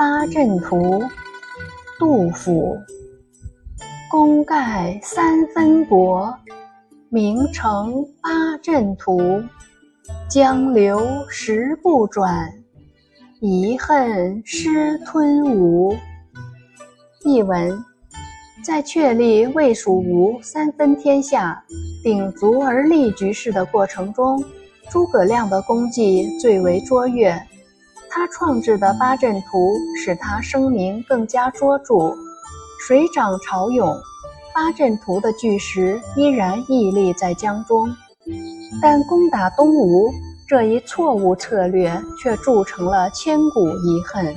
[0.00, 1.02] 八阵图，
[1.98, 2.74] 杜甫。
[4.10, 6.34] 功盖三分国，
[7.10, 9.42] 名成八阵图。
[10.26, 12.50] 江流石不转，
[13.42, 15.94] 遗恨失吞吴。
[17.22, 17.84] 译文：
[18.64, 21.62] 在确立魏、蜀、吴三分天下、
[22.02, 24.42] 鼎足而立局势的过程中，
[24.88, 27.38] 诸葛亮的功绩最为卓越。
[28.10, 31.94] 他创制的八阵图使他声名更加卓著。
[32.86, 33.96] 水涨潮涌，
[34.52, 37.88] 八阵图的巨石依然屹立在江中。
[38.82, 40.10] 但攻打东吴
[40.48, 44.36] 这一错误策略，却铸成了千古遗恨。